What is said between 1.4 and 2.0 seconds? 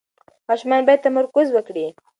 وکړي.